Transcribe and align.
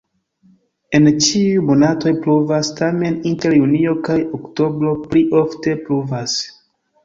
En 0.99 1.03
ĉiuj 1.25 1.59
monatoj 1.67 2.13
pluvas, 2.23 2.73
tamen 2.81 3.19
inter 3.35 3.55
junio 3.61 3.95
kaj 4.11 4.19
oktobro 4.41 4.99
pli 5.07 5.25
ofte 5.45 5.81
pluvas. 5.87 6.39